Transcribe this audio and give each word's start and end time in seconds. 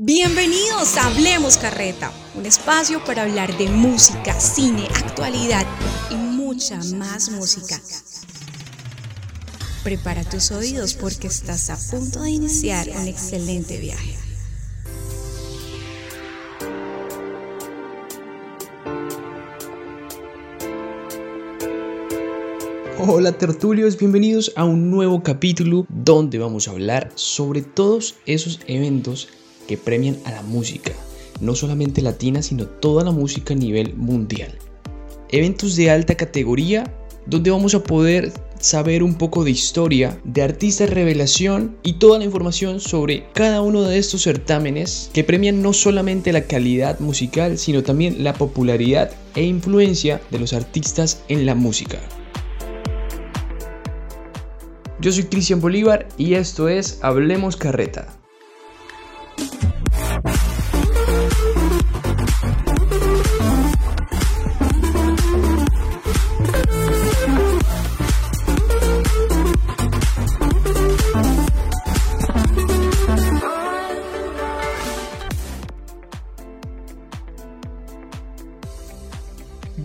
Bienvenidos 0.00 0.96
a 0.96 1.08
Hablemos 1.08 1.56
Carreta, 1.56 2.12
un 2.36 2.46
espacio 2.46 3.04
para 3.04 3.24
hablar 3.24 3.58
de 3.58 3.68
música, 3.68 4.38
cine, 4.38 4.86
actualidad 4.94 5.66
y 6.08 6.14
mucha 6.14 6.76
más 6.94 7.32
música. 7.32 7.80
Prepara 9.82 10.22
tus 10.22 10.52
oídos 10.52 10.94
porque 10.94 11.26
estás 11.26 11.68
a 11.70 11.76
punto 11.90 12.22
de 12.22 12.30
iniciar 12.30 12.88
un 12.88 13.08
excelente 13.08 13.76
viaje. 13.78 14.14
Hola 23.00 23.32
tertulios, 23.32 23.98
bienvenidos 23.98 24.52
a 24.54 24.64
un 24.64 24.92
nuevo 24.92 25.24
capítulo 25.24 25.86
donde 25.88 26.38
vamos 26.38 26.68
a 26.68 26.70
hablar 26.70 27.10
sobre 27.16 27.62
todos 27.62 28.14
esos 28.26 28.60
eventos 28.68 29.26
que 29.68 29.76
premian 29.76 30.16
a 30.24 30.32
la 30.32 30.42
música, 30.42 30.92
no 31.40 31.54
solamente 31.54 32.02
latina, 32.02 32.42
sino 32.42 32.66
toda 32.66 33.04
la 33.04 33.12
música 33.12 33.54
a 33.54 33.56
nivel 33.56 33.94
mundial. 33.94 34.58
Eventos 35.30 35.76
de 35.76 35.90
alta 35.90 36.16
categoría 36.16 36.92
donde 37.26 37.50
vamos 37.50 37.74
a 37.74 37.82
poder 37.82 38.32
saber 38.58 39.02
un 39.02 39.14
poco 39.16 39.44
de 39.44 39.50
historia, 39.50 40.18
de 40.24 40.42
artistas 40.42 40.88
revelación 40.88 41.76
y 41.82 41.94
toda 41.94 42.18
la 42.18 42.24
información 42.24 42.80
sobre 42.80 43.26
cada 43.34 43.60
uno 43.60 43.82
de 43.82 43.98
estos 43.98 44.22
certámenes 44.22 45.10
que 45.12 45.24
premian 45.24 45.62
no 45.62 45.74
solamente 45.74 46.32
la 46.32 46.44
calidad 46.44 46.98
musical, 47.00 47.58
sino 47.58 47.82
también 47.82 48.24
la 48.24 48.32
popularidad 48.32 49.12
e 49.34 49.42
influencia 49.42 50.20
de 50.30 50.38
los 50.38 50.54
artistas 50.54 51.22
en 51.28 51.44
la 51.44 51.54
música. 51.54 51.98
Yo 55.00 55.12
soy 55.12 55.24
Cristian 55.24 55.60
Bolívar 55.60 56.08
y 56.16 56.34
esto 56.34 56.68
es 56.68 56.98
Hablemos 57.02 57.56
Carreta. 57.56 58.18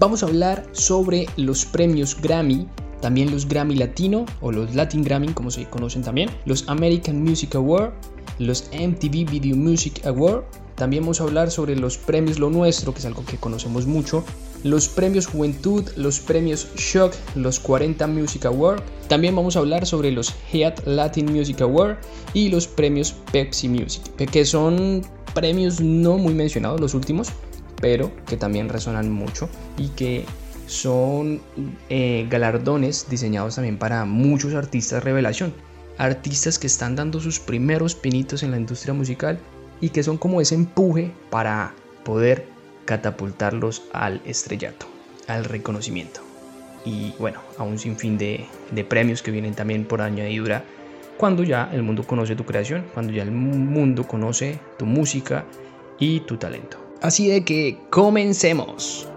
Vamos 0.03 0.21
a 0.21 0.25
hablar 0.25 0.67
sobre 0.73 1.27
los 1.37 1.63
premios 1.63 2.21
Grammy, 2.21 2.67
también 2.99 3.31
los 3.31 3.47
Grammy 3.47 3.75
Latino 3.75 4.25
o 4.41 4.51
los 4.51 4.75
Latin 4.75 5.01
Grammy 5.01 5.29
como 5.29 5.49
se 5.49 5.63
conocen 5.69 6.01
también, 6.01 6.29
los 6.43 6.67
American 6.67 7.23
Music 7.23 7.55
Award, 7.55 7.93
los 8.37 8.69
MTV 8.73 9.31
Video 9.31 9.55
Music 9.55 10.05
Award. 10.05 10.43
También 10.75 11.03
vamos 11.03 11.21
a 11.21 11.23
hablar 11.23 11.51
sobre 11.51 11.77
los 11.77 11.97
premios 11.97 12.37
Lo 12.37 12.49
Nuestro, 12.49 12.93
que 12.93 12.99
es 12.99 13.05
algo 13.05 13.23
que 13.23 13.37
conocemos 13.37 13.87
mucho, 13.87 14.25
los 14.65 14.89
premios 14.89 15.25
Juventud, 15.25 15.85
los 15.95 16.19
premios 16.19 16.67
Shock, 16.75 17.13
los 17.35 17.61
40 17.61 18.05
Music 18.07 18.43
Award. 18.43 18.81
También 19.07 19.33
vamos 19.37 19.55
a 19.55 19.59
hablar 19.59 19.85
sobre 19.85 20.11
los 20.11 20.33
Heat 20.51 20.85
Latin 20.85 21.31
Music 21.31 21.61
Award 21.61 21.95
y 22.33 22.49
los 22.49 22.67
premios 22.67 23.15
Pepsi 23.31 23.69
Music, 23.69 24.03
que 24.17 24.43
son 24.43 25.01
premios 25.33 25.79
no 25.79 26.17
muy 26.17 26.33
mencionados 26.33 26.81
los 26.81 26.93
últimos, 26.93 27.29
pero 27.83 28.13
que 28.25 28.37
también 28.37 28.69
resonan 28.69 29.11
mucho 29.11 29.49
y 29.77 29.89
que 29.89 30.23
son 30.67 31.41
eh, 31.89 32.25
galardones 32.29 33.07
diseñados 33.09 33.55
también 33.55 33.77
para 33.77 34.05
muchos 34.05 34.53
artistas 34.53 35.03
revelación. 35.03 35.53
Artistas 35.97 36.57
que 36.59 36.67
están 36.67 36.95
dando 36.95 37.19
sus 37.19 37.41
primeros 37.41 37.93
pinitos 37.93 38.41
en 38.41 38.51
la 38.51 38.57
industria 38.57 38.93
musical 38.93 39.37
y 39.81 39.89
que 39.89 40.01
son 40.01 40.17
como 40.17 40.39
ese 40.39 40.55
empuje 40.55 41.11
para 41.29 41.75
poder 42.05 42.47
catapultarlos 42.85 43.83
al 43.91 44.21
estrellato, 44.23 44.85
al 45.27 45.43
reconocimiento. 45.43 46.21
Y 46.85 47.13
bueno, 47.19 47.41
a 47.57 47.63
un 47.63 47.79
sinfín 47.79 48.17
de, 48.17 48.45
de 48.71 48.85
premios 48.85 49.21
que 49.21 49.31
vienen 49.31 49.55
también 49.55 49.83
por 49.83 50.01
añadidura 50.01 50.63
cuando 51.17 51.43
ya 51.43 51.69
el 51.73 51.83
mundo 51.83 52.07
conoce 52.07 52.37
tu 52.37 52.45
creación, 52.45 52.85
cuando 52.93 53.11
ya 53.11 53.23
el 53.23 53.31
mundo 53.31 54.07
conoce 54.07 54.57
tu 54.79 54.85
música 54.85 55.43
y 55.99 56.21
tu 56.21 56.37
talento. 56.37 56.82
Así 57.03 57.27
de 57.27 57.43
que 57.43 57.77
comencemos. 57.89 59.09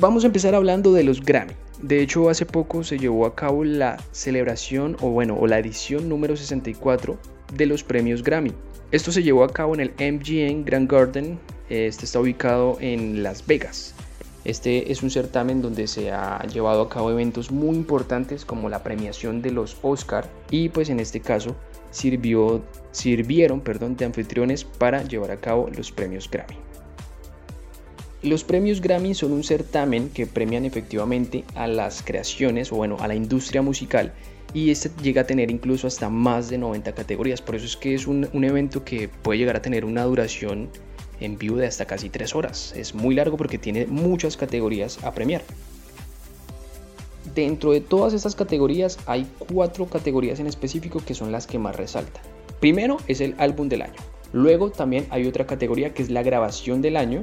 Vamos 0.00 0.24
a 0.24 0.26
empezar 0.26 0.56
hablando 0.56 0.92
de 0.92 1.04
los 1.04 1.24
Grammy. 1.24 1.52
De 1.80 2.02
hecho, 2.02 2.28
hace 2.28 2.44
poco 2.46 2.82
se 2.82 2.98
llevó 2.98 3.26
a 3.26 3.36
cabo 3.36 3.62
la 3.62 4.02
celebración 4.10 4.96
o 5.00 5.10
bueno, 5.10 5.36
o 5.38 5.46
la 5.46 5.60
edición 5.60 6.08
número 6.08 6.36
64 6.36 7.16
de 7.54 7.66
los 7.66 7.84
premios 7.84 8.24
Grammy. 8.24 8.52
Esto 8.90 9.12
se 9.12 9.22
llevó 9.22 9.44
a 9.44 9.52
cabo 9.52 9.76
en 9.76 9.80
el 9.80 9.90
MGM 9.90 10.64
Grand 10.64 10.90
Garden. 10.90 11.38
Este 11.68 12.06
está 12.06 12.18
ubicado 12.18 12.76
en 12.80 13.22
Las 13.22 13.46
Vegas. 13.46 13.94
Este 14.44 14.92
es 14.92 15.02
un 15.02 15.10
certamen 15.10 15.62
donde 15.62 15.86
se 15.86 16.12
ha 16.12 16.46
llevado 16.46 16.82
a 16.82 16.88
cabo 16.90 17.10
eventos 17.10 17.50
muy 17.50 17.74
importantes 17.74 18.44
como 18.44 18.68
la 18.68 18.82
premiación 18.82 19.40
de 19.40 19.50
los 19.50 19.78
Oscar 19.80 20.28
y 20.50 20.68
pues 20.68 20.90
en 20.90 21.00
este 21.00 21.20
caso 21.20 21.56
sirvió, 21.90 22.62
sirvieron 22.92 23.62
perdón, 23.62 23.96
de 23.96 24.04
anfitriones 24.04 24.64
para 24.64 25.02
llevar 25.02 25.30
a 25.30 25.36
cabo 25.36 25.70
los 25.74 25.90
premios 25.92 26.30
Grammy. 26.30 26.56
Los 28.22 28.44
premios 28.44 28.82
Grammy 28.82 29.14
son 29.14 29.32
un 29.32 29.44
certamen 29.44 30.10
que 30.10 30.26
premian 30.26 30.66
efectivamente 30.66 31.44
a 31.54 31.66
las 31.66 32.02
creaciones 32.02 32.70
o 32.70 32.76
bueno, 32.76 32.98
a 33.00 33.08
la 33.08 33.14
industria 33.14 33.62
musical 33.62 34.12
y 34.52 34.70
este 34.70 34.90
llega 35.02 35.22
a 35.22 35.26
tener 35.26 35.50
incluso 35.50 35.86
hasta 35.86 36.10
más 36.10 36.50
de 36.50 36.58
90 36.58 36.92
categorías. 36.92 37.40
Por 37.40 37.56
eso 37.56 37.64
es 37.64 37.76
que 37.76 37.94
es 37.94 38.06
un, 38.06 38.28
un 38.32 38.44
evento 38.44 38.84
que 38.84 39.08
puede 39.08 39.38
llegar 39.38 39.56
a 39.56 39.62
tener 39.62 39.84
una 39.84 40.04
duración 40.04 40.68
en 41.20 41.38
vivo 41.38 41.56
de 41.56 41.66
hasta 41.66 41.86
casi 41.86 42.10
3 42.10 42.34
horas. 42.34 42.72
Es 42.76 42.94
muy 42.94 43.14
largo 43.14 43.36
porque 43.36 43.58
tiene 43.58 43.86
muchas 43.86 44.36
categorías 44.36 45.02
a 45.04 45.12
premiar. 45.12 45.42
Dentro 47.34 47.72
de 47.72 47.80
todas 47.80 48.12
estas 48.14 48.34
categorías 48.34 48.98
hay 49.06 49.26
cuatro 49.38 49.86
categorías 49.86 50.38
en 50.40 50.46
específico 50.46 51.00
que 51.04 51.14
son 51.14 51.32
las 51.32 51.46
que 51.46 51.58
más 51.58 51.74
resaltan. 51.74 52.22
Primero 52.60 52.98
es 53.08 53.20
el 53.20 53.34
álbum 53.38 53.68
del 53.68 53.82
año. 53.82 54.00
Luego 54.32 54.70
también 54.70 55.06
hay 55.10 55.26
otra 55.26 55.46
categoría 55.46 55.94
que 55.94 56.02
es 56.02 56.10
la 56.10 56.22
grabación 56.22 56.80
del 56.82 56.96
año. 56.96 57.22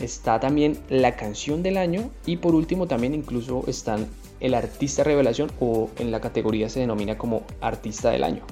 Está 0.00 0.40
también 0.40 0.78
la 0.88 1.16
canción 1.16 1.62
del 1.62 1.76
año. 1.76 2.10
Y 2.26 2.36
por 2.36 2.54
último 2.54 2.86
también 2.86 3.14
incluso 3.14 3.64
están 3.66 4.08
el 4.40 4.54
artista 4.54 5.04
revelación 5.04 5.50
o 5.60 5.90
en 5.98 6.10
la 6.10 6.20
categoría 6.20 6.68
se 6.68 6.80
denomina 6.80 7.16
como 7.16 7.42
artista 7.60 8.10
del 8.10 8.24
año. 8.24 8.42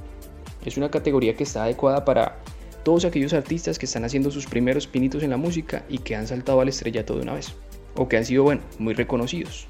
Es 0.64 0.76
una 0.76 0.90
categoría 0.90 1.36
que 1.36 1.42
está 1.42 1.64
adecuada 1.64 2.04
para 2.04 2.38
todos 2.84 3.04
aquellos 3.04 3.32
artistas 3.32 3.78
que 3.78 3.86
están 3.86 4.04
haciendo 4.04 4.30
sus 4.30 4.46
primeros 4.46 4.86
pinitos 4.86 5.22
en 5.22 5.30
la 5.30 5.36
música 5.36 5.84
y 5.88 5.98
que 5.98 6.16
han 6.16 6.26
saltado 6.26 6.60
al 6.60 6.68
estrellato 6.68 7.16
de 7.16 7.22
una 7.22 7.34
vez. 7.34 7.52
O 7.94 8.08
que 8.08 8.16
han 8.16 8.24
sido, 8.24 8.42
bueno, 8.44 8.62
muy 8.78 8.94
reconocidos. 8.94 9.66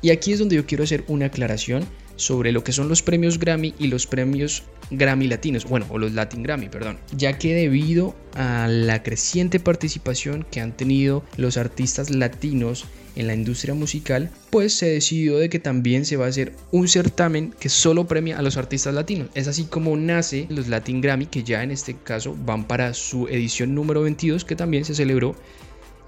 Y 0.00 0.10
aquí 0.10 0.32
es 0.32 0.38
donde 0.38 0.56
yo 0.56 0.66
quiero 0.66 0.84
hacer 0.84 1.04
una 1.08 1.26
aclaración 1.26 1.84
sobre 2.18 2.52
lo 2.52 2.62
que 2.62 2.72
son 2.72 2.88
los 2.88 3.02
premios 3.02 3.38
Grammy 3.38 3.74
y 3.78 3.86
los 3.86 4.06
premios 4.06 4.64
Grammy 4.90 5.28
latinos, 5.28 5.64
bueno, 5.64 5.86
o 5.88 5.98
los 5.98 6.12
Latin 6.12 6.42
Grammy, 6.42 6.68
perdón, 6.68 6.98
ya 7.16 7.38
que 7.38 7.54
debido 7.54 8.14
a 8.34 8.66
la 8.68 9.02
creciente 9.02 9.60
participación 9.60 10.44
que 10.50 10.60
han 10.60 10.76
tenido 10.76 11.24
los 11.36 11.56
artistas 11.56 12.10
latinos 12.10 12.84
en 13.14 13.26
la 13.26 13.34
industria 13.34 13.74
musical, 13.74 14.30
pues 14.50 14.74
se 14.74 14.86
decidió 14.86 15.38
de 15.38 15.48
que 15.48 15.58
también 15.58 16.04
se 16.04 16.16
va 16.16 16.26
a 16.26 16.28
hacer 16.28 16.52
un 16.70 16.88
certamen 16.88 17.52
que 17.58 17.68
solo 17.68 18.06
premia 18.06 18.38
a 18.38 18.42
los 18.42 18.56
artistas 18.56 18.94
latinos. 18.94 19.28
Es 19.34 19.48
así 19.48 19.64
como 19.64 19.96
nace 19.96 20.46
los 20.50 20.68
Latin 20.68 21.00
Grammy, 21.00 21.26
que 21.26 21.42
ya 21.42 21.62
en 21.62 21.70
este 21.70 21.96
caso 21.96 22.36
van 22.44 22.66
para 22.66 22.94
su 22.94 23.26
edición 23.28 23.74
número 23.74 24.02
22, 24.02 24.44
que 24.44 24.56
también 24.56 24.84
se 24.84 24.94
celebró 24.94 25.34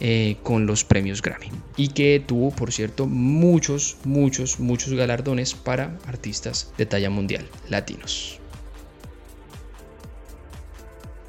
eh, 0.00 0.36
con 0.42 0.66
los 0.66 0.84
premios 0.84 1.22
Grammy 1.22 1.48
y 1.76 1.88
que 1.88 2.22
tuvo 2.24 2.50
por 2.50 2.72
cierto 2.72 3.06
muchos 3.06 3.96
muchos 4.04 4.58
muchos 4.58 4.94
galardones 4.94 5.54
para 5.54 5.98
artistas 6.06 6.72
de 6.78 6.86
talla 6.86 7.10
mundial 7.10 7.47
latinos 7.68 8.38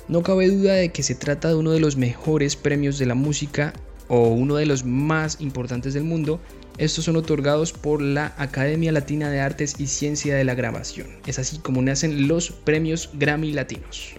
no 0.08 0.24
cabe 0.24 0.50
duda 0.50 0.74
de 0.74 0.90
que 0.90 1.04
se 1.04 1.16
trata 1.16 1.50
de 1.50 1.56
uno 1.56 1.72
de 1.72 1.80
los 1.80 1.98
mejores 1.98 2.56
premios 2.56 2.98
de 2.98 3.06
la 3.06 3.16
música 3.16 3.74
o 4.08 4.30
uno 4.30 4.56
de 4.56 4.66
los 4.66 4.84
más 4.84 5.40
importantes 5.40 5.94
del 5.94 6.04
mundo 6.04 6.40
estos 6.78 7.06
son 7.06 7.16
otorgados 7.16 7.74
por 7.74 8.02
la 8.02 8.34
Academia 8.38 8.92
Latina 8.92 9.30
de 9.30 9.40
Artes 9.40 9.76
y 9.78 9.88
Ciencia 9.88 10.36
de 10.36 10.44
la 10.44 10.56
Grabación. 10.56 11.08
Es 11.28 11.38
así 11.38 11.60
como 11.60 11.82
nacen 11.82 12.28
los 12.28 12.52
premios 12.52 13.10
Grammy 13.14 13.52
Latinos. 13.52 14.16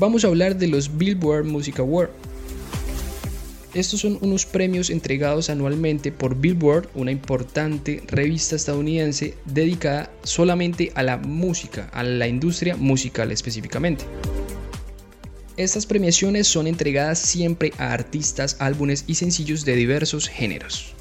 Vamos 0.00 0.24
a 0.24 0.28
hablar 0.28 0.56
de 0.56 0.66
los 0.66 0.96
Billboard 0.96 1.44
Music 1.44 1.78
Awards. 1.78 2.10
Estos 3.74 4.00
son 4.00 4.18
unos 4.22 4.46
premios 4.46 4.90
entregados 4.90 5.48
anualmente 5.50 6.10
por 6.10 6.34
Billboard, 6.34 6.88
una 6.94 7.12
importante 7.12 8.02
revista 8.08 8.56
estadounidense 8.56 9.36
dedicada 9.44 10.10
solamente 10.24 10.90
a 10.96 11.04
la 11.04 11.18
música, 11.18 11.88
a 11.92 12.02
la 12.02 12.26
industria 12.26 12.76
musical 12.76 13.30
específicamente. 13.30 14.06
Estas 15.56 15.86
premiaciones 15.86 16.48
son 16.48 16.66
entregadas 16.66 17.18
siempre 17.18 17.72
a 17.78 17.92
artistas, 17.92 18.56
álbumes 18.58 19.04
y 19.06 19.14
sencillos 19.16 19.64
de 19.66 19.76
diversos 19.76 20.28
géneros. 20.28 20.94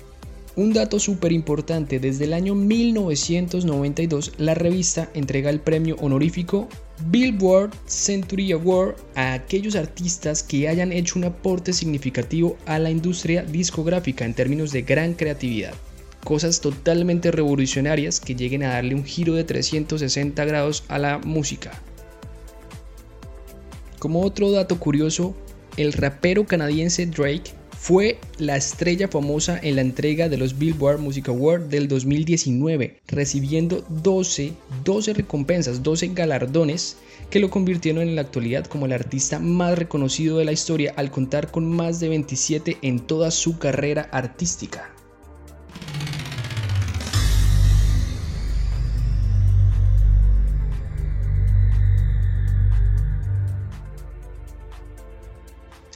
Un 0.59 0.73
dato 0.73 0.99
súper 0.99 1.31
importante, 1.31 2.01
desde 2.01 2.25
el 2.25 2.33
año 2.33 2.53
1992 2.53 4.33
la 4.39 4.55
revista 4.55 5.09
entrega 5.13 5.49
el 5.49 5.61
premio 5.61 5.95
honorífico 6.01 6.67
Billboard 7.05 7.71
Century 7.85 8.51
Award 8.51 8.97
a 9.15 9.31
aquellos 9.31 9.77
artistas 9.77 10.43
que 10.43 10.67
hayan 10.67 10.91
hecho 10.91 11.17
un 11.17 11.23
aporte 11.23 11.71
significativo 11.71 12.57
a 12.65 12.77
la 12.77 12.91
industria 12.91 13.43
discográfica 13.43 14.25
en 14.25 14.33
términos 14.33 14.73
de 14.73 14.81
gran 14.81 15.13
creatividad. 15.13 15.73
Cosas 16.25 16.59
totalmente 16.59 17.31
revolucionarias 17.31 18.19
que 18.19 18.35
lleguen 18.35 18.63
a 18.63 18.73
darle 18.73 18.95
un 18.95 19.05
giro 19.05 19.35
de 19.35 19.45
360 19.45 20.43
grados 20.43 20.83
a 20.89 20.99
la 20.99 21.19
música. 21.19 21.71
Como 23.97 24.23
otro 24.23 24.51
dato 24.51 24.77
curioso, 24.77 25.37
el 25.77 25.93
rapero 25.93 26.45
canadiense 26.45 27.05
Drake 27.05 27.53
fue 27.79 28.19
la 28.37 28.57
estrella 28.57 29.07
famosa 29.07 29.57
en 29.63 29.77
la 29.77 29.81
entrega 29.81 30.27
de 30.27 30.37
los 30.37 30.59
Billboard 30.59 30.99
Music 30.99 31.29
Awards 31.29 31.69
del 31.69 31.87
2019, 31.87 32.99
recibiendo 33.07 33.85
12, 33.87 34.51
12 34.83 35.13
recompensas, 35.13 35.81
12 35.81 36.09
galardones 36.09 36.97
que 37.29 37.39
lo 37.39 37.49
convirtieron 37.49 38.03
en 38.03 38.15
la 38.15 38.21
actualidad 38.21 38.65
como 38.65 38.85
el 38.85 38.91
artista 38.91 39.39
más 39.39 39.79
reconocido 39.79 40.37
de 40.37 40.45
la 40.45 40.51
historia 40.51 40.93
al 40.97 41.09
contar 41.09 41.51
con 41.51 41.65
más 41.65 42.01
de 42.01 42.09
27 42.09 42.77
en 42.81 42.99
toda 42.99 43.31
su 43.31 43.57
carrera 43.57 44.09
artística. 44.11 44.93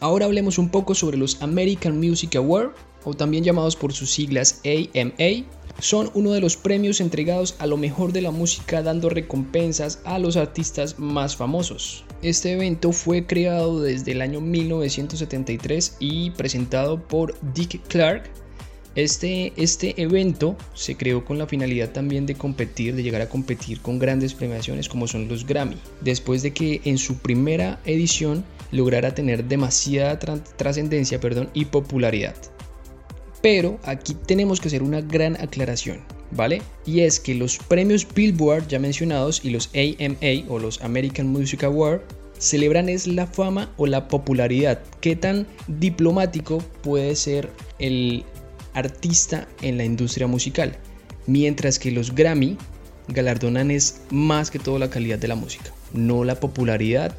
Ahora 0.03 0.25
hablemos 0.25 0.57
un 0.57 0.67
poco 0.67 0.95
sobre 0.95 1.15
los 1.15 1.41
American 1.41 1.97
Music 1.97 2.35
Awards, 2.35 2.75
o 3.05 3.13
también 3.13 3.45
llamados 3.45 3.77
por 3.77 3.94
sus 3.94 4.11
siglas 4.11 4.59
AMA. 4.65 5.45
Son 5.79 6.11
uno 6.13 6.31
de 6.31 6.41
los 6.41 6.57
premios 6.57 7.00
entregados 7.00 7.55
a 7.59 7.67
lo 7.67 7.77
mejor 7.77 8.11
de 8.11 8.21
la 8.21 8.31
música 8.31 8.83
dando 8.83 9.09
recompensas 9.09 10.01
a 10.03 10.19
los 10.19 10.35
artistas 10.35 11.00
más 11.00 11.38
famosos. 11.38 12.03
Este 12.21 12.51
evento 12.51 12.91
fue 12.91 13.25
creado 13.25 13.81
desde 13.81 14.11
el 14.11 14.21
año 14.21 14.41
1973 14.41 15.95
y 16.01 16.31
presentado 16.31 17.01
por 17.01 17.35
Dick 17.53 17.81
Clark, 17.88 18.29
este, 18.95 19.53
este, 19.55 20.01
evento 20.01 20.55
se 20.73 20.95
creó 20.95 21.25
con 21.25 21.37
la 21.37 21.47
finalidad 21.47 21.91
también 21.91 22.25
de 22.25 22.35
competir, 22.35 22.95
de 22.95 23.03
llegar 23.03 23.21
a 23.21 23.29
competir 23.29 23.81
con 23.81 23.97
grandes 23.97 24.33
premiaciones 24.33 24.87
como 24.87 25.07
son 25.07 25.27
los 25.27 25.47
Grammy, 25.47 25.77
después 26.01 26.43
de 26.43 26.51
que 26.51 26.81
en 26.85 26.97
su 26.97 27.17
primera 27.17 27.79
edición 27.85 28.43
lograra 28.71 29.15
tener 29.15 29.45
demasiada 29.45 30.19
trascendencia 30.57 31.19
y 31.53 31.65
popularidad. 31.65 32.35
Pero 33.41 33.79
aquí 33.83 34.15
tenemos 34.25 34.61
que 34.61 34.69
hacer 34.69 34.83
una 34.83 35.01
gran 35.01 35.35
aclaración, 35.41 35.99
¿vale? 36.31 36.61
Y 36.85 37.01
es 37.01 37.19
que 37.19 37.35
los 37.35 37.57
premios 37.57 38.07
Billboard 38.13 38.67
ya 38.67 38.79
mencionados 38.79 39.43
y 39.43 39.49
los 39.49 39.69
AMA 39.73 40.47
o 40.47 40.59
los 40.59 40.81
American 40.81 41.27
Music 41.27 41.63
Awards 41.63 42.03
celebran 42.37 42.89
es 42.89 43.07
la 43.07 43.27
fama 43.27 43.71
o 43.77 43.87
la 43.87 44.07
popularidad. 44.07 44.79
¿Qué 45.01 45.15
tan 45.15 45.47
diplomático 45.67 46.59
puede 46.81 47.15
ser 47.15 47.49
el 47.79 48.23
artista 48.73 49.47
en 49.61 49.77
la 49.77 49.85
industria 49.85 50.27
musical? 50.27 50.77
Mientras 51.25 51.79
que 51.79 51.91
los 51.91 52.13
Grammy 52.13 52.57
galardonan 53.07 53.71
es 53.71 54.01
más 54.09 54.51
que 54.51 54.59
todo 54.59 54.79
la 54.79 54.89
calidad 54.89 55.19
de 55.19 55.27
la 55.27 55.35
música, 55.35 55.71
no 55.93 56.23
la 56.23 56.39
popularidad 56.39 57.15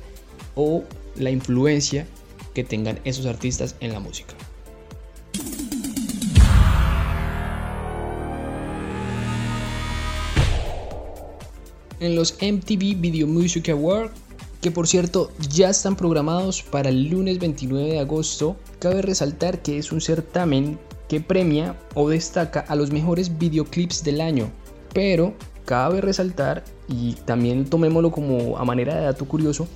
o 0.54 0.84
la 1.16 1.30
influencia 1.30 2.06
que 2.54 2.64
tengan 2.64 3.00
esos 3.04 3.26
artistas 3.26 3.76
en 3.80 3.92
la 3.92 4.00
música. 4.00 4.34
En 12.00 12.16
los 12.16 12.34
MTV 12.40 13.00
Video 13.00 13.26
Music 13.26 13.70
Awards, 13.70 14.12
que 14.60 14.70
por 14.70 14.86
cierto 14.86 15.30
ya 15.50 15.70
están 15.70 15.96
programados 15.96 16.62
para 16.62 16.88
el 16.88 17.08
lunes 17.08 17.38
29 17.38 17.92
de 17.92 17.98
agosto, 17.98 18.56
cabe 18.78 19.02
resaltar 19.02 19.62
que 19.62 19.78
es 19.78 19.92
un 19.92 20.00
certamen 20.00 20.78
que 21.08 21.20
premia 21.20 21.76
o 21.94 22.08
destaca 22.08 22.60
a 22.60 22.74
los 22.74 22.90
mejores 22.90 23.38
videoclips 23.38 24.02
del 24.04 24.20
año, 24.20 24.50
pero 24.92 25.34
cabe 25.64 26.00
resaltar, 26.00 26.64
y 26.88 27.14
también 27.24 27.64
tomémoslo 27.64 28.10
como 28.10 28.58
a 28.58 28.64
manera 28.64 28.94
de 28.94 29.04
dato 29.04 29.24
curioso, 29.26 29.66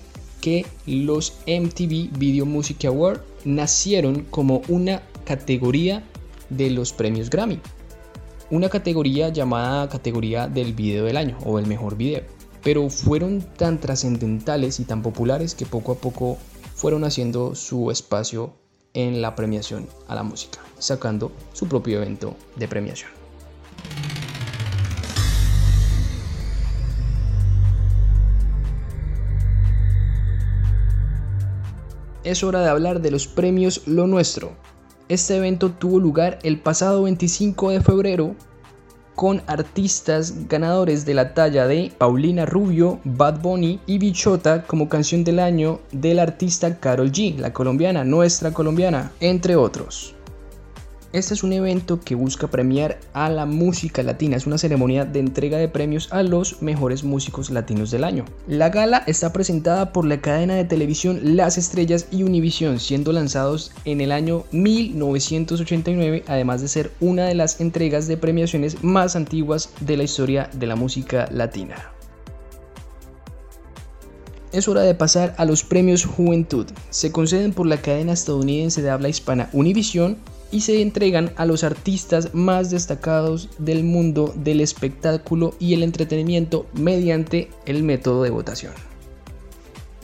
que 0.40 0.66
los 0.86 1.38
MTV 1.46 2.16
Video 2.18 2.46
Music 2.46 2.84
Awards 2.84 3.22
nacieron 3.44 4.26
como 4.30 4.62
una 4.68 5.02
categoría 5.24 6.04
de 6.50 6.70
los 6.70 6.92
premios 6.92 7.30
Grammy. 7.30 7.60
Una 8.50 8.68
categoría 8.68 9.28
llamada 9.28 9.88
categoría 9.88 10.48
del 10.48 10.72
video 10.72 11.04
del 11.04 11.16
año 11.16 11.36
o 11.44 11.58
el 11.58 11.66
mejor 11.66 11.96
video. 11.96 12.22
Pero 12.62 12.88
fueron 12.88 13.42
tan 13.56 13.78
trascendentales 13.78 14.80
y 14.80 14.84
tan 14.84 15.02
populares 15.02 15.54
que 15.54 15.66
poco 15.66 15.92
a 15.92 15.96
poco 15.96 16.38
fueron 16.74 17.04
haciendo 17.04 17.54
su 17.54 17.90
espacio 17.90 18.54
en 18.94 19.20
la 19.20 19.34
premiación 19.34 19.86
a 20.08 20.14
la 20.14 20.22
música, 20.22 20.60
sacando 20.78 21.32
su 21.52 21.68
propio 21.68 22.02
evento 22.02 22.36
de 22.56 22.68
premiación. 22.68 23.18
es 32.30 32.44
hora 32.44 32.60
de 32.60 32.68
hablar 32.68 33.00
de 33.00 33.10
los 33.10 33.26
premios 33.26 33.82
Lo 33.86 34.06
Nuestro. 34.06 34.52
Este 35.08 35.36
evento 35.36 35.70
tuvo 35.70 35.98
lugar 35.98 36.38
el 36.42 36.60
pasado 36.60 37.04
25 37.04 37.70
de 37.70 37.80
febrero 37.80 38.34
con 39.14 39.42
artistas 39.46 40.46
ganadores 40.46 41.06
de 41.06 41.14
la 41.14 41.32
talla 41.32 41.66
de 41.66 41.90
Paulina 41.96 42.44
Rubio, 42.44 43.00
Bad 43.04 43.40
Bunny 43.40 43.80
y 43.86 43.98
Bichota 43.98 44.64
como 44.64 44.88
canción 44.88 45.24
del 45.24 45.40
año 45.40 45.80
del 45.90 46.18
artista 46.18 46.78
Carol 46.78 47.10
G, 47.10 47.36
la 47.38 47.52
colombiana, 47.52 48.04
nuestra 48.04 48.52
colombiana, 48.52 49.10
entre 49.20 49.56
otros. 49.56 50.14
Este 51.10 51.32
es 51.32 51.42
un 51.42 51.54
evento 51.54 52.00
que 52.00 52.14
busca 52.14 52.48
premiar 52.48 53.00
a 53.14 53.30
la 53.30 53.46
música 53.46 54.02
latina, 54.02 54.36
es 54.36 54.46
una 54.46 54.58
ceremonia 54.58 55.06
de 55.06 55.20
entrega 55.20 55.56
de 55.56 55.66
premios 55.66 56.12
a 56.12 56.22
los 56.22 56.60
mejores 56.60 57.02
músicos 57.02 57.48
latinos 57.48 57.90
del 57.90 58.04
año. 58.04 58.26
La 58.46 58.68
gala 58.68 59.04
está 59.06 59.32
presentada 59.32 59.94
por 59.94 60.04
la 60.04 60.20
cadena 60.20 60.56
de 60.56 60.66
televisión 60.66 61.18
Las 61.22 61.56
Estrellas 61.56 62.08
y 62.10 62.24
Univision, 62.24 62.78
siendo 62.78 63.12
lanzados 63.12 63.72
en 63.86 64.02
el 64.02 64.12
año 64.12 64.44
1989, 64.52 66.24
además 66.26 66.60
de 66.60 66.68
ser 66.68 66.90
una 67.00 67.24
de 67.24 67.34
las 67.34 67.58
entregas 67.58 68.06
de 68.06 68.18
premiaciones 68.18 68.84
más 68.84 69.16
antiguas 69.16 69.70
de 69.80 69.96
la 69.96 70.02
historia 70.02 70.50
de 70.52 70.66
la 70.66 70.76
música 70.76 71.26
latina. 71.32 71.90
Es 74.52 74.68
hora 74.68 74.82
de 74.82 74.94
pasar 74.94 75.34
a 75.38 75.46
los 75.46 75.64
premios 75.64 76.04
Juventud. 76.04 76.66
Se 76.90 77.12
conceden 77.12 77.54
por 77.54 77.66
la 77.66 77.80
cadena 77.80 78.12
estadounidense 78.12 78.82
de 78.82 78.90
habla 78.90 79.08
hispana 79.08 79.48
Univision 79.54 80.18
y 80.50 80.62
se 80.62 80.80
entregan 80.80 81.32
a 81.36 81.46
los 81.46 81.64
artistas 81.64 82.34
más 82.34 82.70
destacados 82.70 83.48
del 83.58 83.84
mundo 83.84 84.32
del 84.36 84.60
espectáculo 84.60 85.54
y 85.58 85.74
el 85.74 85.82
entretenimiento 85.82 86.66
mediante 86.74 87.50
el 87.66 87.82
método 87.82 88.22
de 88.22 88.30
votación. 88.30 88.72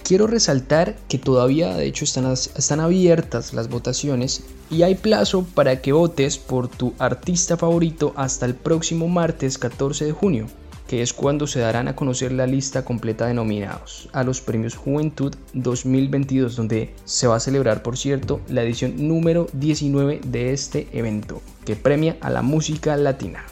Quiero 0.02 0.26
resaltar 0.26 0.96
que 1.08 1.18
todavía 1.18 1.74
de 1.76 1.86
hecho 1.86 2.04
están, 2.04 2.30
están 2.30 2.80
abiertas 2.80 3.54
las 3.54 3.70
votaciones 3.70 4.44
y 4.70 4.82
hay 4.82 4.96
plazo 4.96 5.46
para 5.54 5.80
que 5.80 5.92
votes 5.92 6.36
por 6.36 6.68
tu 6.68 6.92
artista 6.98 7.56
favorito 7.56 8.12
hasta 8.14 8.44
el 8.44 8.54
próximo 8.54 9.08
martes 9.08 9.56
14 9.56 10.04
de 10.04 10.12
junio 10.12 10.46
que 10.86 11.02
es 11.02 11.12
cuando 11.12 11.46
se 11.46 11.60
darán 11.60 11.88
a 11.88 11.96
conocer 11.96 12.32
la 12.32 12.46
lista 12.46 12.84
completa 12.84 13.26
de 13.26 13.34
nominados 13.34 14.08
a 14.12 14.22
los 14.22 14.40
Premios 14.40 14.76
Juventud 14.76 15.34
2022, 15.54 16.56
donde 16.56 16.94
se 17.04 17.26
va 17.26 17.36
a 17.36 17.40
celebrar, 17.40 17.82
por 17.82 17.96
cierto, 17.96 18.40
la 18.48 18.62
edición 18.62 19.08
número 19.08 19.46
19 19.54 20.20
de 20.26 20.52
este 20.52 20.88
evento, 20.92 21.40
que 21.64 21.76
premia 21.76 22.16
a 22.20 22.30
la 22.30 22.42
música 22.42 22.96
latina. 22.96 23.44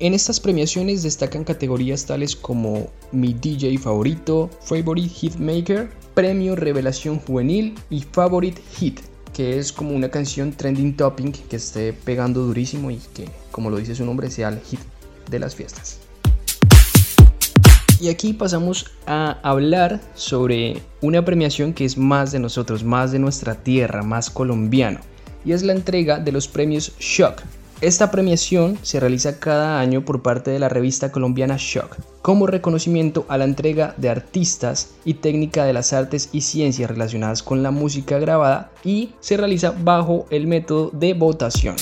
En 0.00 0.14
estas 0.14 0.38
premiaciones 0.38 1.02
destacan 1.02 1.42
categorías 1.42 2.06
tales 2.06 2.36
como 2.36 2.88
Mi 3.10 3.34
DJ 3.34 3.78
favorito, 3.78 4.48
Favorite 4.60 5.08
Hitmaker, 5.08 5.90
Premio 6.14 6.54
Revelación 6.54 7.18
Juvenil 7.18 7.74
y 7.90 8.02
Favorite 8.02 8.60
Hit, 8.76 9.00
que 9.32 9.58
es 9.58 9.72
como 9.72 9.96
una 9.96 10.08
canción 10.08 10.52
trending 10.52 10.96
topping 10.96 11.32
que 11.32 11.56
esté 11.56 11.92
pegando 11.92 12.44
durísimo 12.44 12.92
y 12.92 12.98
que, 13.12 13.28
como 13.50 13.70
lo 13.70 13.78
dice 13.78 13.96
su 13.96 14.04
nombre, 14.04 14.30
sea 14.30 14.50
el 14.50 14.60
hit 14.60 14.80
de 15.30 15.38
las 15.38 15.54
fiestas. 15.54 16.00
Y 18.00 18.10
aquí 18.10 18.32
pasamos 18.32 18.86
a 19.06 19.38
hablar 19.42 20.00
sobre 20.14 20.82
una 21.00 21.24
premiación 21.24 21.72
que 21.72 21.84
es 21.84 21.98
más 21.98 22.30
de 22.30 22.38
nosotros, 22.38 22.84
más 22.84 23.10
de 23.10 23.18
nuestra 23.18 23.56
tierra, 23.56 24.02
más 24.04 24.30
colombiano. 24.30 25.00
Y 25.44 25.52
es 25.52 25.64
la 25.64 25.72
entrega 25.72 26.20
de 26.20 26.30
los 26.30 26.46
premios 26.46 26.92
Shock, 26.98 27.42
Esta 27.80 28.10
premiación 28.10 28.76
se 28.82 28.98
realiza 28.98 29.38
cada 29.38 29.78
año 29.80 30.04
por 30.04 30.20
parte 30.20 30.50
de 30.50 30.58
la 30.58 30.68
revista 30.68 31.12
colombiana 31.12 31.56
Shock, 31.58 31.96
como 32.22 32.46
reconocimiento 32.46 33.24
a 33.28 33.38
la 33.38 33.44
entrega 33.44 33.94
de 33.96 34.10
artistas 34.10 34.94
y 35.04 35.14
técnica 35.14 35.64
de 35.64 35.72
las 35.72 35.92
artes 35.92 36.28
y 36.32 36.40
ciencias 36.40 36.90
relacionadas 36.90 37.42
con 37.42 37.62
la 37.62 37.70
música 37.70 38.18
grabada 38.18 38.70
y 38.84 39.10
se 39.20 39.36
realiza 39.36 39.72
bajo 39.76 40.26
el 40.30 40.48
método 40.48 40.90
de 40.92 41.14
votación. 41.14 41.76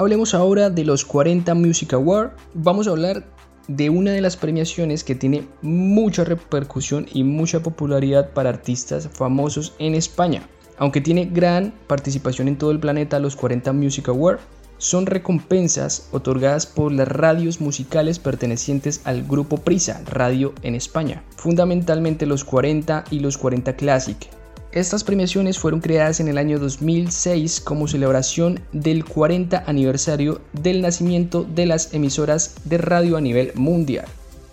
Hablemos 0.00 0.32
ahora 0.32 0.70
de 0.70 0.82
los 0.82 1.04
40 1.04 1.54
Music 1.54 1.92
Awards. 1.92 2.32
Vamos 2.54 2.88
a 2.88 2.92
hablar 2.92 3.22
de 3.68 3.90
una 3.90 4.12
de 4.12 4.22
las 4.22 4.34
premiaciones 4.34 5.04
que 5.04 5.14
tiene 5.14 5.46
mucha 5.60 6.24
repercusión 6.24 7.06
y 7.12 7.22
mucha 7.22 7.62
popularidad 7.62 8.30
para 8.30 8.48
artistas 8.48 9.10
famosos 9.12 9.74
en 9.78 9.94
España. 9.94 10.48
Aunque 10.78 11.02
tiene 11.02 11.26
gran 11.26 11.74
participación 11.86 12.48
en 12.48 12.56
todo 12.56 12.70
el 12.70 12.80
planeta, 12.80 13.18
los 13.18 13.36
40 13.36 13.74
Music 13.74 14.08
Awards 14.08 14.40
son 14.78 15.04
recompensas 15.04 16.08
otorgadas 16.12 16.64
por 16.64 16.92
las 16.92 17.06
radios 17.06 17.60
musicales 17.60 18.18
pertenecientes 18.18 19.02
al 19.04 19.24
grupo 19.24 19.58
Prisa, 19.58 20.00
Radio 20.06 20.54
en 20.62 20.76
España, 20.76 21.22
fundamentalmente 21.36 22.24
los 22.24 22.44
40 22.44 23.04
y 23.10 23.20
los 23.20 23.36
40 23.36 23.76
Classic. 23.76 24.39
Estas 24.72 25.02
premiaciones 25.02 25.58
fueron 25.58 25.80
creadas 25.80 26.20
en 26.20 26.28
el 26.28 26.38
año 26.38 26.60
2006 26.60 27.60
como 27.60 27.88
celebración 27.88 28.60
del 28.70 29.04
40 29.04 29.64
aniversario 29.66 30.40
del 30.52 30.80
nacimiento 30.80 31.42
de 31.42 31.66
las 31.66 31.92
emisoras 31.92 32.54
de 32.66 32.78
radio 32.78 33.16
a 33.16 33.20
nivel 33.20 33.50
mundial. 33.56 34.04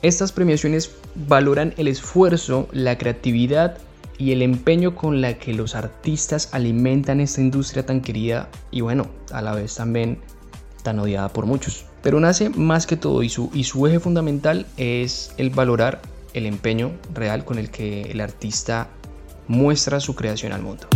Estas 0.02 0.32
premiaciones 0.32 0.90
valoran 1.28 1.76
el 1.78 1.88
esfuerzo, 1.88 2.68
la 2.72 2.98
creatividad 2.98 3.78
y 4.18 4.32
el 4.32 4.42
empeño 4.42 4.96
con 4.96 5.22
la 5.22 5.38
que 5.38 5.54
los 5.54 5.76
artistas 5.76 6.50
alimentan 6.52 7.22
esta 7.22 7.42
industria 7.42 7.86
tan 7.86 8.02
querida 8.02 8.50
y 8.72 8.82
bueno, 8.82 9.06
a 9.32 9.44
la 9.44 9.54
vez 9.54 9.76
también 9.76 10.18
tan 10.82 10.98
odiada 10.98 11.30
por 11.30 11.46
muchos. 11.46 11.86
Pero 12.02 12.20
nace 12.20 12.50
más 12.50 12.88
que 12.88 12.98
todo 12.98 13.22
y 13.22 13.30
su, 13.30 13.52
y 13.54 13.66
su 13.66 13.86
eje 13.86 14.00
fundamental 14.00 14.66
es 14.78 15.32
el 15.38 15.52
valorar 15.52 16.02
el 16.34 16.48
empeño 16.48 16.92
real 17.14 17.46
con 17.46 17.60
el 17.60 17.70
que 17.70 18.10
el 18.12 18.22
artista 18.22 18.90
muestra 19.48 20.00
su 20.00 20.16
creación 20.16 20.54
al 20.54 20.62
mundo. 20.62 20.88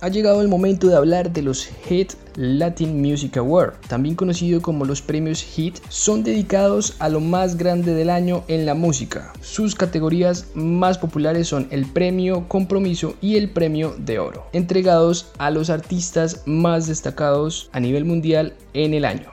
Ha 0.00 0.08
llegado 0.08 0.42
el 0.42 0.48
momento 0.48 0.86
de 0.86 0.96
hablar 0.96 1.32
de 1.32 1.42
los 1.42 1.66
Hit 1.88 2.12
Latin 2.36 3.02
Music 3.02 3.36
Awards, 3.36 3.80
también 3.88 4.14
conocido 4.14 4.62
como 4.62 4.84
los 4.84 5.02
premios 5.02 5.42
Hit, 5.42 5.78
son 5.88 6.22
dedicados 6.22 6.94
a 7.00 7.08
lo 7.08 7.18
más 7.18 7.56
grande 7.56 7.94
del 7.94 8.08
año 8.08 8.44
en 8.46 8.64
la 8.64 8.74
música. 8.74 9.32
Sus 9.40 9.74
categorías 9.74 10.46
más 10.54 10.98
populares 10.98 11.48
son 11.48 11.66
el 11.72 11.84
premio 11.84 12.46
Compromiso 12.46 13.16
y 13.20 13.38
el 13.38 13.50
premio 13.50 13.96
de 13.98 14.20
Oro, 14.20 14.46
entregados 14.52 15.32
a 15.38 15.50
los 15.50 15.68
artistas 15.68 16.42
más 16.46 16.86
destacados 16.86 17.68
a 17.72 17.80
nivel 17.80 18.04
mundial 18.04 18.54
en 18.74 18.94
el 18.94 19.04
año. 19.04 19.32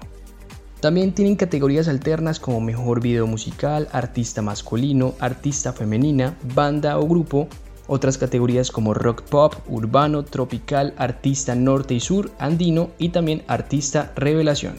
También 0.80 1.14
tienen 1.14 1.36
categorías 1.36 1.88
alternas 1.88 2.40
como 2.40 2.62
mejor 2.62 3.02
video 3.02 3.26
musical, 3.28 3.88
artista 3.92 4.42
masculino, 4.42 5.16
artista 5.20 5.74
femenina, 5.74 6.38
banda 6.54 7.00
o 7.00 7.08
grupo, 7.08 7.48
otras 7.88 8.18
categorías 8.18 8.72
como 8.72 8.94
rock 8.94 9.24
pop, 9.24 9.56
urbano, 9.68 10.24
tropical, 10.24 10.94
artista 10.98 11.56
norte 11.56 11.94
y 11.94 12.00
sur, 12.00 12.32
andino 12.40 12.90
y 12.98 13.10
también 13.10 13.44
artista 13.48 14.12
revelación. 14.16 14.76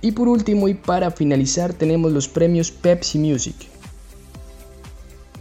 Y 0.00 0.12
por 0.12 0.28
último 0.28 0.68
y 0.68 0.74
para 0.74 1.10
finalizar 1.10 1.72
tenemos 1.72 2.12
los 2.12 2.28
premios 2.28 2.70
Pepsi 2.70 3.18
Music. 3.18 3.77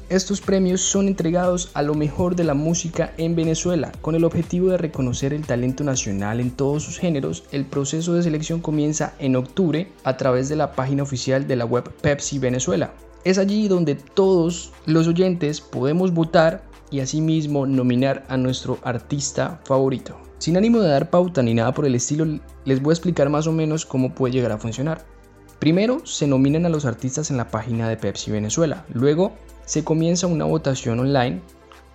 Estos 0.10 0.40
premios 0.40 0.80
son 0.80 1.10
entregados 1.10 1.70
a 1.74 1.82
lo 1.82 1.94
mejor 1.94 2.38
de 2.38 2.46
la 2.46 2.54
música 2.54 3.12
en 3.18 3.36
Venezuela. 3.36 3.92
Con 4.00 4.16
el 4.16 4.24
objetivo 4.24 4.70
de 4.70 4.78
reconocer 4.78 5.34
el 5.34 5.46
talento 5.46 5.84
nacional 5.84 6.40
en 6.40 6.52
todos 6.52 6.84
sus 6.84 6.98
géneros, 6.98 7.44
el 7.52 7.66
proceso 7.66 8.14
de 8.14 8.24
selección 8.24 8.62
comienza 8.62 9.16
en 9.20 9.36
octubre 9.36 9.92
a 10.06 10.16
través 10.16 10.48
de 10.48 10.56
la 10.56 10.72
página 10.72 11.04
oficial 11.04 11.46
de 11.46 11.58
la 11.58 11.66
web 11.66 11.92
Pepsi 12.00 12.40
Venezuela. 12.40 12.94
Es 13.26 13.38
allí 13.38 13.68
donde 13.68 13.96
todos 13.96 14.72
los 14.86 15.10
oyentes 15.10 15.60
podemos 15.60 16.14
votar 16.14 16.64
y 16.90 17.02
asimismo 17.02 17.66
nominar 17.66 18.24
a 18.30 18.38
nuestro 18.38 18.80
artista 18.84 19.60
favorito. 19.66 20.18
Sin 20.38 20.56
ánimo 20.56 20.80
de 20.80 20.88
dar 20.88 21.10
pauta 21.10 21.44
ni 21.44 21.54
nada 21.54 21.74
por 21.74 21.86
el 21.86 21.96
estilo, 21.96 22.40
les 22.64 22.82
voy 22.82 22.92
a 22.92 22.94
explicar 22.94 23.28
más 23.28 23.46
o 23.46 23.52
menos 23.52 23.86
cómo 23.86 24.16
puede 24.16 24.36
llegar 24.36 24.54
a 24.54 24.58
funcionar. 24.58 25.17
Primero 25.60 26.06
se 26.06 26.28
nominan 26.28 26.66
a 26.66 26.70
los 26.70 26.86
artistas 26.86 27.32
en 27.32 27.38
la 27.38 27.50
página 27.50 27.90
de 27.90 27.98
Pepsi 27.98 28.32
Venezuela. 28.32 28.86
Luego 28.94 29.34
se 29.66 29.84
comienza 29.84 30.28
una 30.28 30.46
votación 30.46 31.00
online 31.00 31.42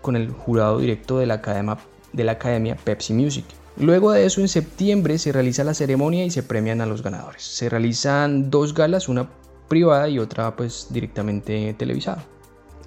con 0.00 0.16
el 0.16 0.30
jurado 0.30 0.78
directo 0.78 1.18
de 1.18 1.26
la 1.26 1.34
academia, 1.34 1.78
de 2.12 2.24
la 2.24 2.32
academia 2.32 2.76
Pepsi 2.76 3.14
Music. 3.14 3.44
Luego 3.76 4.12
de 4.12 4.26
eso, 4.26 4.40
en 4.40 4.48
septiembre 4.48 5.18
se 5.18 5.32
realiza 5.32 5.64
la 5.64 5.74
ceremonia 5.74 6.24
y 6.24 6.30
se 6.30 6.42
premian 6.42 6.80
a 6.80 6.86
los 6.86 7.02
ganadores. 7.02 7.42
Se 7.42 7.68
realizan 7.68 8.50
dos 8.50 8.74
galas, 8.74 9.08
una 9.08 9.30
privada 9.68 10.08
y 10.08 10.18
otra 10.18 10.54
pues 10.54 10.88
directamente 10.90 11.74
televisada. 11.78 12.24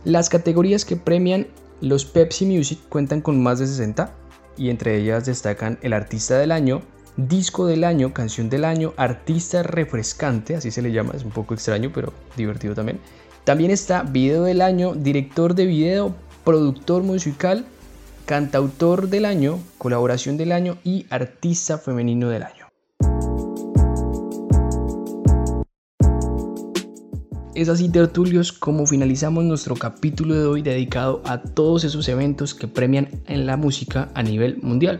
Las 0.04 0.30
categorías 0.30 0.86
que 0.86 0.96
premian 0.96 1.48
los 1.82 2.06
Pepsi 2.06 2.46
Music 2.46 2.80
cuentan 2.90 3.22
con 3.22 3.42
más 3.42 3.60
de 3.60 3.68
60 3.68 4.14
y 4.58 4.70
entre 4.70 4.98
ellas 4.98 5.26
destacan 5.26 5.80
el 5.82 5.94
artista 5.94 6.38
del 6.38 6.52
año, 6.52 6.82
disco 7.18 7.66
del 7.66 7.84
año, 7.84 8.14
canción 8.14 8.50
del 8.50 8.66
año, 8.66 8.94
artista 8.98 9.64
refrescante, 9.64 10.56
así 10.56 10.72
se 10.72 10.82
le 10.82 10.92
llama, 10.92 11.14
es 11.16 11.24
un 11.24 11.32
poco 11.32 11.54
extraño 11.54 11.92
pero 11.94 12.14
divertido 12.36 12.76
también. 12.76 13.00
También 13.44 13.72
está 13.72 14.04
video 14.04 14.44
del 14.44 14.62
año, 14.62 14.96
director 14.96 15.54
de 15.56 15.66
video, 15.66 16.16
productor 16.44 17.04
musical, 17.04 17.66
cantautor 18.26 19.08
del 19.08 19.26
año, 19.26 19.60
colaboración 19.78 20.36
del 20.38 20.52
año 20.52 20.78
y 20.84 21.06
artista 21.10 21.78
femenino 21.78 22.30
del 22.30 22.44
año. 22.44 22.66
Es 27.54 27.70
así, 27.70 27.88
tertulios, 27.88 28.52
como 28.52 28.86
finalizamos 28.86 29.46
nuestro 29.46 29.76
capítulo 29.76 30.36
de 30.36 30.46
hoy 30.46 30.62
dedicado 30.62 31.22
a 31.24 31.42
todos 31.42 31.86
esos 31.86 32.10
eventos 32.10 32.54
que 32.54 32.68
premian 32.68 33.08
en 33.28 33.46
la 33.46 33.56
música 33.56 34.10
a 34.14 34.24
nivel 34.24 34.58
mundial. 34.62 35.00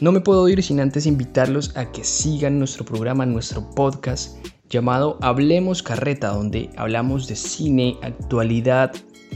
No 0.00 0.12
me 0.12 0.20
puedo 0.20 0.48
ir 0.48 0.62
sin 0.62 0.80
antes 0.80 1.06
invitarlos 1.06 1.76
a 1.76 1.92
que 1.92 2.04
sigan 2.04 2.58
nuestro 2.58 2.84
programa, 2.84 3.26
nuestro 3.26 3.70
podcast 3.70 4.36
llamado 4.68 5.18
Hablemos 5.22 5.82
Carreta, 5.82 6.28
donde 6.28 6.68
hablamos 6.76 7.26
de 7.28 7.36
cine, 7.36 7.96
actualidad, 8.02 8.92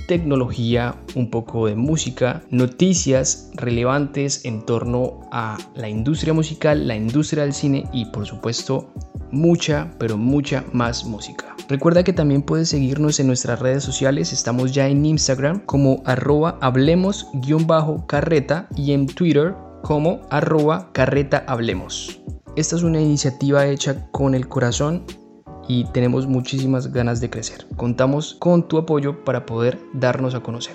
tecnología, 0.08 0.96
un 1.14 1.30
poco 1.30 1.66
de 1.66 1.76
música, 1.76 2.42
noticias 2.50 3.50
relevantes 3.54 4.44
en 4.44 4.66
torno 4.66 5.20
a 5.30 5.56
la 5.76 5.88
industria 5.88 6.32
musical, 6.32 6.88
la 6.88 6.96
industria 6.96 7.44
del 7.44 7.52
cine 7.52 7.84
y 7.92 8.06
por 8.06 8.26
supuesto 8.26 8.92
mucha, 9.30 9.94
pero 9.98 10.16
mucha 10.16 10.64
más 10.72 11.04
música. 11.04 11.54
Recuerda 11.68 12.02
que 12.02 12.14
también 12.14 12.42
puedes 12.42 12.70
seguirnos 12.70 13.20
en 13.20 13.28
nuestras 13.28 13.60
redes 13.60 13.84
sociales, 13.84 14.32
estamos 14.32 14.72
ya 14.72 14.88
en 14.88 15.04
Instagram 15.04 15.60
como 15.66 16.02
arroba 16.06 16.56
hablemos-carreta 16.62 18.68
y 18.74 18.92
en 18.92 19.06
Twitter 19.06 19.54
como 19.82 20.20
arroba 20.30 20.90
carreta 20.92 21.44
hablemos. 21.46 22.20
Esta 22.56 22.76
es 22.76 22.82
una 22.82 23.00
iniciativa 23.00 23.66
hecha 23.66 24.10
con 24.10 24.34
el 24.34 24.48
corazón 24.48 25.04
y 25.68 25.84
tenemos 25.92 26.26
muchísimas 26.26 26.92
ganas 26.92 27.20
de 27.20 27.30
crecer. 27.30 27.66
Contamos 27.76 28.34
con 28.34 28.66
tu 28.66 28.78
apoyo 28.78 29.24
para 29.24 29.46
poder 29.46 29.78
darnos 29.92 30.34
a 30.34 30.40
conocer. 30.40 30.74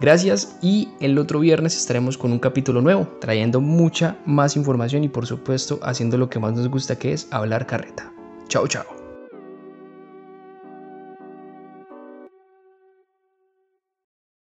Gracias 0.00 0.56
y 0.62 0.88
el 1.00 1.18
otro 1.18 1.40
viernes 1.40 1.76
estaremos 1.76 2.18
con 2.18 2.32
un 2.32 2.38
capítulo 2.38 2.80
nuevo, 2.80 3.06
trayendo 3.20 3.60
mucha 3.60 4.16
más 4.26 4.56
información 4.56 5.04
y 5.04 5.08
por 5.08 5.26
supuesto 5.26 5.78
haciendo 5.82 6.18
lo 6.18 6.28
que 6.28 6.40
más 6.40 6.54
nos 6.54 6.68
gusta 6.68 6.98
que 6.98 7.12
es 7.12 7.28
hablar 7.30 7.66
carreta. 7.66 8.12
Chao, 8.48 8.66
chao. 8.66 9.01